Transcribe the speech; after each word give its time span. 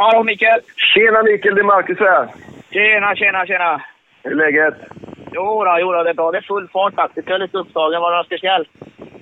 Hallå 0.00 0.22
Mikael! 0.22 0.60
Tjena 0.76 1.22
Mikael, 1.22 1.54
det 1.54 1.60
är 1.60 1.64
Marcus 1.64 1.98
här. 1.98 2.28
Tjena, 2.70 3.14
tjena, 3.16 3.46
tjena! 3.46 3.82
Hur 4.22 4.32
är 4.32 4.36
läget? 4.36 4.74
Jo 5.32 5.64
då, 5.64 5.76
jo 5.80 5.92
då, 5.92 6.02
det 6.02 6.10
är 6.10 6.14
bra. 6.14 6.30
Det 6.32 6.38
är 6.38 6.42
full 6.42 6.68
fart 6.68 6.94
faktiskt. 6.94 7.28
Jag 7.28 7.34
är 7.34 7.38
lite 7.38 7.58
upptagen. 7.58 8.00
Var 8.00 8.10
det 8.10 8.16
något 8.16 8.26
speciellt? 8.26 8.68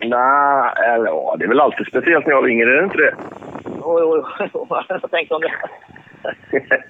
Nej, 0.00 0.72
eller 0.94 1.06
ja, 1.06 1.36
det 1.38 1.44
är 1.44 1.48
väl 1.48 1.60
alltid 1.60 1.86
speciellt 1.86 2.26
när 2.26 2.32
jag 2.32 2.46
ringer, 2.48 2.66
är 2.66 2.76
det 2.76 2.84
inte 2.84 2.96
det? 2.96 3.14
Jo, 3.64 4.00
jo, 4.00 4.24
jo. 4.54 4.66
Jag 4.88 5.10
tänkte 5.10 5.34
om 5.34 5.40
det. 5.40 5.52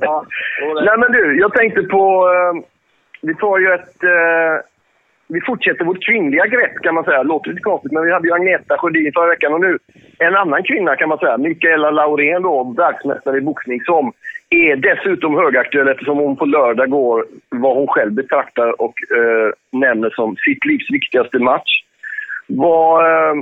Ja, 0.01 0.25
jo, 0.61 0.75
det. 0.75 0.85
Nej 0.85 0.99
men 0.99 1.13
du, 1.13 1.41
jag 1.41 1.55
tänkte 1.55 1.83
på... 1.83 2.05
Eh, 2.35 2.67
vi 3.23 3.35
tar 3.35 3.59
ju 3.59 3.75
ett... 3.75 4.03
Eh, 4.03 4.65
vi 5.29 5.41
fortsätter 5.41 5.85
vårt 5.85 6.07
kvinnliga 6.07 6.47
grepp 6.47 6.77
kan 6.83 6.95
man 6.95 7.05
säga. 7.05 7.23
Låter 7.23 7.51
lite 7.51 7.63
konstigt, 7.63 7.93
men 7.93 8.05
vi 8.05 8.13
hade 8.13 8.29
ju 8.29 8.35
Agneta 8.35 8.79
Sjödin 8.79 9.13
förra 9.13 9.27
veckan 9.27 9.55
och 9.55 9.61
nu 9.61 9.79
en 10.19 10.37
annan 10.37 10.63
kvinna 10.63 10.97
kan 10.97 11.09
man 11.09 11.19
säga. 11.19 11.39
Mikaela 11.39 11.91
Laurén 11.91 12.43
då, 12.43 12.75
världsmästare 12.77 13.39
i 13.39 13.41
boxning 13.41 13.81
som 13.81 14.13
är 14.51 14.77
dessutom 14.77 15.35
högaktuell 15.35 15.89
eftersom 15.89 16.19
hon 16.19 16.37
på 16.37 16.45
lördag 16.45 16.91
går 16.91 17.27
vad 17.49 17.77
hon 17.77 17.87
själv 17.87 18.13
betraktar 18.13 18.81
och 18.81 18.95
eh, 19.17 19.53
nämner 19.73 20.11
som 20.11 20.37
sitt 20.37 20.65
livs 20.65 20.91
viktigaste 20.91 21.39
match. 21.39 21.83
Var, 22.47 23.05
eh, 23.05 23.35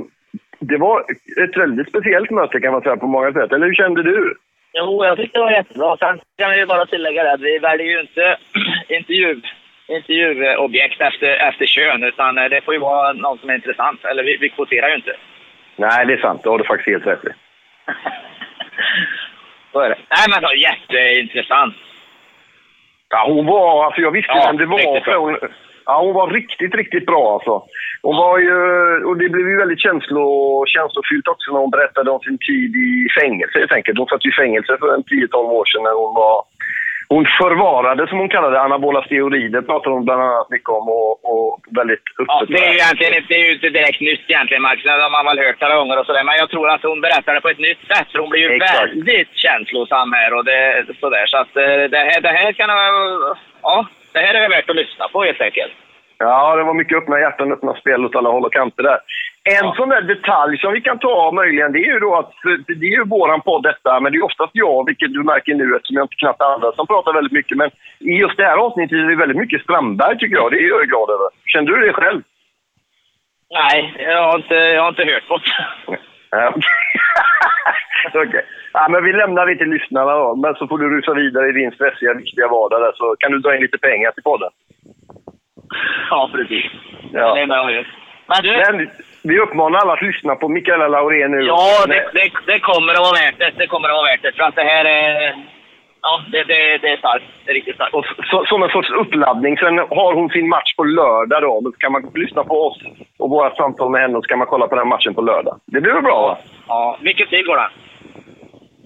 det 0.59 0.77
var 0.77 0.99
ett 1.43 1.57
väldigt 1.57 1.89
speciellt 1.89 2.31
möte 2.31 2.59
kan 2.59 2.71
man 2.71 2.81
säga 2.81 2.97
på 2.97 3.07
många 3.07 3.33
sätt. 3.33 3.51
Eller 3.51 3.65
hur 3.65 3.73
kände 3.73 4.03
du? 4.03 4.35
Jo, 4.73 5.05
jag 5.05 5.17
tyckte 5.17 5.37
det 5.37 5.43
var 5.43 5.51
jättebra. 5.51 5.97
Sen 5.97 6.19
kan 6.37 6.51
vi 6.51 6.57
ju 6.57 6.65
bara 6.65 6.85
tillägga 6.85 7.23
det 7.23 7.33
att 7.33 7.41
vi 7.41 7.59
väljer 7.59 7.87
ju 7.87 7.99
inte 8.01 8.37
intervju, 8.89 9.41
intervjuobjekt 9.87 11.01
efter, 11.01 11.47
efter 11.49 11.65
kön, 11.65 12.03
utan 12.03 12.37
eh, 12.37 12.49
det 12.49 12.61
får 12.61 12.73
ju 12.73 12.79
vara 12.79 13.13
någon 13.13 13.37
som 13.37 13.49
är 13.49 13.55
intressant. 13.55 14.05
Eller 14.05 14.23
vi, 14.23 14.37
vi 14.37 14.49
kvoterar 14.49 14.89
ju 14.89 14.95
inte. 14.95 15.15
Nej, 15.75 16.05
det 16.05 16.13
är 16.13 16.17
sant. 16.17 16.43
Det 16.43 16.49
har 16.49 16.57
du 16.57 16.63
faktiskt 16.63 16.89
helt 16.89 17.07
rätt 17.07 17.25
i. 17.25 17.29
Så 19.71 19.79
är 19.79 19.89
det. 19.89 19.97
Nej, 20.15 20.25
men 20.29 20.41
det 20.41 20.47
var 20.47 20.65
jätteintressant. 20.69 21.75
Ja, 23.09 23.25
hon 23.27 23.45
var, 23.45 23.85
alltså 23.85 24.01
jag 24.01 24.11
visste 24.11 24.31
Ja, 24.35 24.43
vem 24.47 24.57
det 24.57 24.65
var. 24.65 25.01
För 25.01 25.15
hon, 25.15 25.37
ja, 25.85 26.01
hon 26.01 26.13
var 26.13 26.29
riktigt, 26.29 26.75
riktigt 26.75 27.05
bra 27.05 27.33
alltså. 27.33 27.63
Hon 28.01 28.15
var 28.15 28.39
ju, 28.39 28.55
och 29.07 29.17
det 29.17 29.29
blev 29.29 29.47
ju 29.47 29.57
väldigt 29.57 29.81
känslo, 29.87 30.25
känslofyllt 30.67 31.27
också 31.27 31.51
när 31.51 31.59
hon 31.59 31.75
berättade 31.77 32.11
om 32.11 32.19
sin 32.19 32.37
tid 32.37 32.71
i 32.75 33.07
fängelse 33.19 33.59
helt 33.59 33.71
enkelt. 33.71 33.97
Hon 33.97 34.07
satt 34.07 34.25
ju 34.25 34.29
i 34.29 34.41
fängelse 34.41 34.77
för 34.79 34.89
en 34.95 35.03
10-12 35.03 35.35
år 35.59 35.65
sedan 35.65 35.83
när 35.83 35.95
hon 36.03 36.13
var... 36.15 36.35
Hon 37.15 37.25
förvarade, 37.41 38.07
som 38.07 38.17
hon 38.19 38.29
kallade 38.35 38.61
anabola 38.61 39.01
steroider 39.03 39.61
pratade 39.61 39.95
hon 39.95 40.05
bland 40.05 40.21
annat 40.21 40.49
mycket 40.49 40.69
om 40.69 40.85
och, 40.89 41.11
och 41.33 41.59
väldigt 41.79 42.05
Ja, 42.17 42.23
öppet. 42.41 42.47
det 42.55 42.61
är 42.65 42.71
ju 42.73 42.77
egentligen 42.79 43.13
inte, 43.19 43.27
det 43.33 43.39
är 43.41 43.45
ju 43.47 43.53
inte 43.57 43.69
direkt 43.69 44.01
nytt 44.01 44.25
egentligen, 44.27 44.63
Max. 44.67 44.77
Det 44.83 44.89
har 44.91 45.09
man 45.17 45.25
väl 45.29 45.45
hört 45.45 45.61
några 45.61 45.75
gånger 45.79 45.99
och 45.99 46.05
sådär. 46.05 46.23
Men 46.23 46.35
jag 46.41 46.49
tror 46.49 46.69
att 46.69 46.83
hon 46.83 47.01
berättar 47.01 47.33
det 47.33 47.41
på 47.41 47.49
ett 47.49 47.65
nytt 47.67 47.81
sätt. 47.91 48.07
För 48.11 48.19
hon 48.19 48.29
blir 48.29 48.41
ju 48.41 48.51
Exakt. 48.55 48.79
väldigt 48.81 49.31
känslosam 49.45 50.13
här 50.13 50.29
och 50.37 50.45
det, 50.45 50.85
sådär. 50.99 51.25
Så 51.31 51.37
att 51.37 51.53
eh, 51.63 51.83
det 51.93 52.01
här, 52.09 52.21
det 52.21 52.33
här 52.39 52.51
kan... 52.59 52.69
Ja, 53.61 53.75
det 54.13 54.19
här 54.19 54.33
är 54.33 54.49
värt 54.49 54.69
att 54.69 54.75
lyssna 54.75 55.05
på 55.13 55.23
helt 55.23 55.41
enkelt. 55.41 55.73
Ja, 56.17 56.55
det 56.55 56.63
var 56.63 56.73
mycket 56.73 56.97
öppna 56.97 57.19
hjärtan, 57.19 57.51
öppna 57.51 57.73
spel 57.73 58.05
åt 58.05 58.15
alla 58.15 58.29
håll 58.29 58.45
och 58.45 58.53
kanter 58.53 58.83
där. 58.83 58.99
En 59.53 59.73
sån 59.73 59.89
där 59.89 60.01
detalj 60.01 60.57
som 60.57 60.73
vi 60.73 60.81
kan 60.81 60.99
ta 60.99 61.31
möjligen, 61.31 61.71
det 61.71 61.79
är 61.79 61.93
ju 61.93 61.99
då 61.99 62.15
att 62.15 62.31
det 62.67 62.85
är 62.85 62.97
ju 62.99 63.03
våran 63.03 63.41
podd 63.41 63.63
detta, 63.63 63.99
men 63.99 64.11
det 64.11 64.17
är 64.17 64.25
oftast 64.25 64.51
jag, 64.53 64.85
vilket 64.85 65.13
du 65.13 65.23
märker 65.23 65.53
nu 65.53 65.75
eftersom 65.75 65.95
jag 65.95 66.03
inte 66.03 66.15
knappt 66.15 66.41
andra 66.41 66.71
som 66.71 66.87
pratar 66.87 67.13
väldigt 67.13 67.37
mycket. 67.39 67.57
Men 67.57 67.69
i 67.99 68.13
just 68.23 68.37
det 68.37 68.45
här 68.45 68.57
avsnittet 68.57 68.97
är 68.97 69.09
det 69.09 69.15
väldigt 69.15 69.37
mycket 69.37 69.61
Strandberg 69.61 70.17
tycker 70.17 70.35
jag. 70.35 70.51
Det 70.51 70.57
är 70.57 70.69
jag 70.69 70.87
glad 70.87 71.09
över. 71.09 71.27
Kände 71.45 71.71
du 71.71 71.85
det 71.85 71.93
själv? 71.93 72.21
Nej, 73.49 73.95
jag 73.97 74.23
har 74.23 74.37
inte, 74.37 74.55
jag 74.55 74.81
har 74.81 74.89
inte 74.89 75.05
hört 75.05 75.29
något. 75.29 75.47
Ja, 76.31 76.53
Okej. 78.07 78.27
Okay. 78.27 78.41
Ja, 78.73 78.87
men 78.89 79.03
vi 79.03 79.13
lämnar 79.13 79.45
det 79.45 79.55
till 79.55 79.69
lyssnarna 79.69 80.13
då. 80.13 80.35
Men 80.35 80.55
så 80.55 80.67
får 80.67 80.77
du 80.77 80.97
rusa 80.97 81.13
vidare 81.13 81.49
i 81.49 81.51
din 81.51 81.71
stressiga, 81.71 82.13
viktiga 82.13 82.47
vardag 82.47 82.81
där, 82.81 82.91
så 82.95 83.15
kan 83.19 83.31
du 83.31 83.39
dra 83.39 83.55
in 83.55 83.61
lite 83.61 83.77
pengar 83.77 84.11
till 84.11 84.23
podden. 84.23 84.49
Ja, 86.09 86.29
precis. 86.33 86.65
Ja. 87.13 87.35
Det 87.35 87.41
är 87.41 87.47
med 87.47 87.57
jag 87.57 87.73
gör. 87.73 87.87
Men 88.27 88.43
du, 88.43 88.51
Men 88.51 88.89
vi 89.29 89.39
uppmanar 89.39 89.79
alla 89.79 89.93
att 89.93 90.01
lyssna 90.01 90.35
på 90.35 90.47
Mikaela 90.49 90.87
Laurén 90.87 91.31
nu. 91.31 91.41
ja, 91.41 91.85
det, 91.87 92.03
det, 92.13 92.31
det 92.53 92.59
kommer 92.59 92.93
att 92.93 92.99
vara 93.07 93.19
värt 93.21 93.37
det. 93.39 93.51
Det 93.57 93.67
kommer 93.67 93.89
att 93.89 93.95
vara 93.99 94.09
värt 94.11 94.21
det. 94.21 94.31
För 94.37 94.43
att 94.43 94.55
det 94.55 94.63
här 94.73 94.85
är... 94.85 95.33
Ja, 96.01 96.21
det, 96.31 96.43
det, 96.43 96.77
det 96.77 96.89
är 96.93 96.97
starkt. 96.97 97.25
Det 97.45 97.51
är 97.51 97.55
riktigt 97.55 97.75
starkt. 97.75 97.93
Och 97.93 98.05
så, 98.31 98.45
som 98.45 98.63
en 98.63 98.69
sorts 98.69 98.89
uppladdning. 98.89 99.57
Sen 99.57 99.77
har 99.77 100.13
hon 100.13 100.29
sin 100.29 100.49
match 100.49 100.75
på 100.75 100.83
lördag 100.83 101.41
då. 101.41 101.61
Då 101.61 101.71
kan 101.71 101.91
man 101.91 102.11
lyssna 102.15 102.43
på 102.43 102.67
oss 102.67 102.77
och 103.19 103.29
våra 103.29 103.55
samtal 103.55 103.91
med 103.91 104.01
henne 104.01 104.17
och 104.17 104.23
så 104.23 104.27
kan 104.27 104.37
man 104.39 104.47
kolla 104.47 104.67
på 104.67 104.75
den 104.75 104.87
matchen 104.87 105.13
på 105.15 105.21
lördag. 105.21 105.59
Det 105.65 105.81
blir 105.81 105.93
väl 105.93 106.03
bra 106.03 106.21
va? 106.27 106.37
Ja, 106.67 106.97
vilken 107.01 107.27
tid 107.27 107.45
går 107.45 107.57
den? 107.57 107.71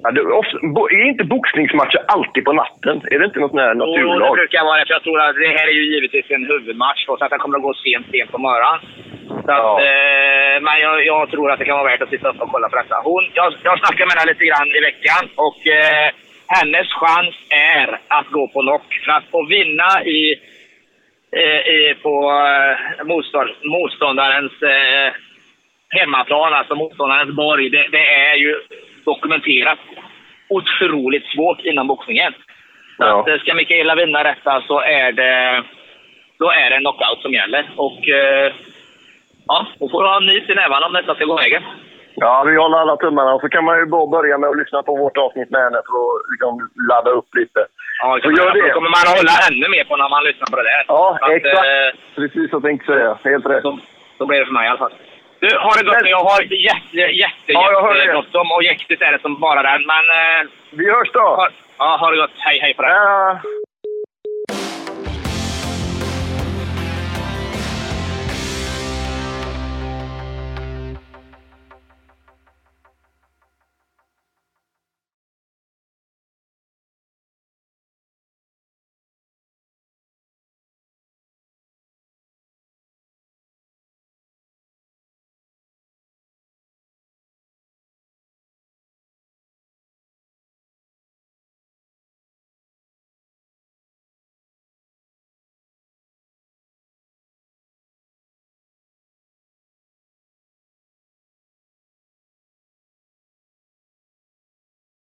Ja, 0.04 0.12
det, 0.12 0.22
ofta, 0.22 0.58
är 0.98 1.08
inte 1.12 1.24
boxningsmatcher 1.24 2.02
alltid 2.08 2.46
på 2.46 2.54
natten? 2.54 3.02
Är 3.12 3.20
det 3.20 3.26
inte 3.26 3.40
något 3.40 3.54
när 3.54 3.68
Jo, 3.68 3.74
det 3.74 3.86
naturlag? 3.86 4.36
brukar 4.36 4.64
vara 4.64 4.78
det. 4.80 4.86
För 4.86 4.94
jag 4.94 5.04
tror 5.04 5.20
att 5.22 5.36
det 5.36 5.48
här 5.60 5.68
är 5.68 5.76
ju 5.80 5.86
givetvis 5.94 6.26
en 6.32 6.46
huvudmatch. 6.46 7.06
Så 7.06 7.14
att 7.14 7.30
den 7.30 7.40
kommer 7.40 7.58
att 7.58 7.64
gå 7.64 7.74
sent, 7.74 8.06
sent 8.12 8.32
på 8.32 8.38
morgonen. 8.38 8.80
Så 9.30 9.36
att, 9.40 9.46
Ja. 9.48 9.82
eh, 9.82 10.62
men 10.62 10.80
jag, 10.80 11.06
jag 11.06 11.30
tror 11.32 11.52
att 11.52 11.60
det 11.60 11.66
kan 11.66 11.78
vara 11.78 11.90
värt 11.92 12.02
att 12.02 12.10
sitta 12.10 12.30
upp 12.30 12.42
och 12.42 12.52
kolla 12.52 12.70
på 12.70 12.76
detta. 12.76 12.96
Hon, 13.04 13.24
jag, 13.34 13.54
jag 13.64 13.80
snackade 13.80 14.06
med 14.06 14.18
henne 14.18 14.32
lite 14.32 14.46
grann 14.46 14.68
i 14.68 14.80
veckan 14.80 15.24
och 15.36 15.68
eh, 15.68 16.10
hennes 16.48 16.88
chans 16.94 17.36
är 17.50 18.00
att 18.08 18.28
gå 18.28 18.48
på 18.48 18.62
knock. 18.62 18.94
För 19.06 19.12
att 19.12 19.24
få 19.32 19.46
vinna 19.46 20.04
i, 20.06 20.36
eh, 21.36 21.60
i, 21.76 21.96
på 22.04 22.14
eh, 22.48 23.06
motstånd, 23.06 23.50
motståndarens 23.64 24.52
eh, 24.62 25.14
hemmaplan, 25.90 26.54
alltså 26.54 26.76
motståndarens 26.76 27.36
borg, 27.36 27.70
det, 27.70 27.88
det 27.92 28.06
är 28.16 28.36
ju 28.36 28.56
dokumenterat 29.06 29.80
otroligt 30.50 31.26
svårt 31.36 31.62
inom 31.62 31.88
boxningen. 31.88 32.34
Så 32.98 33.04
Ja. 33.06 33.20
att, 33.22 33.28
eh, 33.28 33.38
ska 33.40 33.54
Mikaela 33.54 33.96
vinna 33.96 34.24
detta 34.24 34.62
så 34.68 34.80
är 34.82 35.12
det, 35.12 35.64
då 36.40 36.52
är 36.52 36.70
det 36.70 36.78
knockout 36.80 37.22
som 37.22 37.34
gäller. 37.34 37.66
Och 37.76 38.10
eh, 38.10 38.54
ja, 39.50 39.58
hon 39.80 39.90
får 39.94 40.04
ha 40.10 40.18
en 40.18 40.26
nit 40.32 40.50
i 40.50 40.56
nävarna 40.56 40.86
om 40.86 40.94
detta 40.94 41.16
ska 41.16 41.26
gå 41.26 41.36
vägen. 41.44 41.64
Ja, 42.24 42.44
vi 42.48 42.56
håller 42.64 42.78
alla 42.78 42.98
tummarna. 42.98 43.32
Och 43.36 43.42
så 43.42 43.50
kan 43.50 43.64
man 43.70 43.76
ju 43.80 43.86
bara 43.96 44.08
börja 44.18 44.38
med 44.38 44.50
att 44.50 44.58
lyssna 44.62 44.84
på 44.84 44.96
vårt 45.04 45.18
avsnitt 45.26 45.50
med 45.56 45.62
henne 45.66 45.80
för 45.90 45.98
att 46.06 46.20
liksom, 46.34 46.54
ladda 46.90 47.12
upp 47.20 47.30
lite. 47.40 47.62
Ja, 48.02 48.20
Så 48.24 48.32
gör 48.32 48.52
det. 48.54 48.68
Då 48.68 48.74
kommer 48.78 48.90
man 48.98 49.06
hålla 49.18 49.34
ännu 49.50 49.68
mer 49.76 49.84
på 49.90 49.96
när 50.02 50.10
man 50.16 50.24
lyssnar 50.24 50.48
på 50.52 50.56
det 50.60 50.64
där. 50.72 50.84
Ja, 50.88 51.18
att, 51.22 51.32
exakt. 51.32 51.68
eh, 51.68 51.90
Precis 52.16 52.52
vad 52.52 52.58
jag 52.60 52.64
tänkte 52.70 52.86
säga. 52.94 53.10
Helt 53.32 53.46
rätt. 53.52 53.62
Så, 53.62 53.72
så 54.18 54.24
blir 54.26 54.40
det 54.40 54.46
för 54.46 54.54
mig 54.60 54.66
i 54.66 54.70
alla 54.70 54.78
fall. 54.86 54.94
Du, 55.44 55.50
har 55.66 55.74
det 55.78 55.84
gott 55.90 56.04
nu. 56.04 56.10
Jag 56.10 56.24
har 56.32 56.42
jätte, 56.72 56.98
jätte, 57.24 57.50
Ja, 57.58 57.64
jag 57.72 57.82
hör 57.86 57.94
det. 57.94 58.00
jätte 58.00 58.12
bråttom 58.12 58.52
och 58.56 58.64
jäktigt 58.64 59.02
är 59.02 59.12
det 59.12 59.22
som 59.26 59.40
bara 59.40 59.62
den. 59.72 59.82
Men 59.94 60.04
eh, 60.20 60.40
Vi 60.80 60.86
hörs 60.94 61.12
då! 61.14 61.20
ha, 61.40 61.48
ja, 61.78 61.98
ha 62.02 62.12
det 62.12 62.18
gott. 62.18 62.36
Hej, 62.38 62.60
hej 62.64 62.74
på 62.74 62.82
dig. 62.82 62.92
Ja. 62.92 63.40